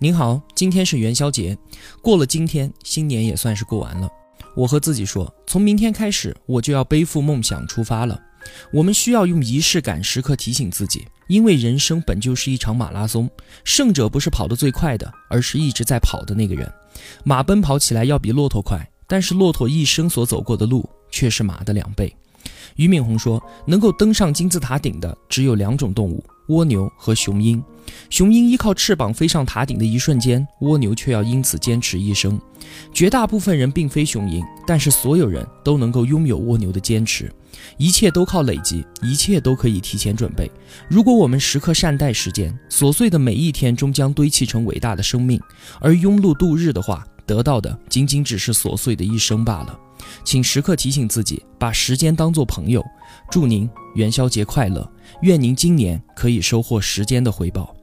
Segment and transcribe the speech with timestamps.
[0.00, 1.58] 您好，今天是元宵节，
[2.00, 4.08] 过了今天，新年也算是过完了。
[4.54, 8.16] 我和自己说，从明天开始，我就要背负梦想出发了。
[8.72, 13.28] 我们需要用仪式感时刻提醒自己，因为人生本就是一场马拉松，
[13.64, 16.72] 胜者不是跑得最快的，而是一直在跑的那个人。
[17.24, 22.14] 马奔跑起来要比骆驼快，但是骆驼一生所走过的路却是马的两倍。
[22.76, 26.24] 俞敏洪说，能够登上金字塔顶的只有两种动物。
[26.48, 27.62] 蜗牛和雄鹰，
[28.10, 32.38] 雄鹰依靠翅膀飞上塔顶的一瞬间，蜗牛却要因此坚持一生。
[32.92, 37.30] 绝大部分人并非雄鹰，但是所有人都能够拥有蜗牛的坚持。
[37.76, 40.50] 一切都靠累积，一切都可以提前准备。
[40.88, 45.38] 如果我们时刻善待时间，琐碎的每一天终将堆砌成伟大的生命；
[45.80, 49.78] 而庸碌度日的话，得到的仅仅只是琐碎的一生罢了。
[50.24, 52.84] 请时刻提醒自己，把时间当作朋友。
[53.30, 54.88] 祝您元宵节快乐！
[55.22, 57.77] 愿您今年可以收获时间的回报。